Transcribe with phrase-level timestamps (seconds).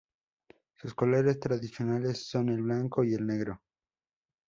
[0.77, 3.61] Sus colores tradicionales son el blanco y el negro.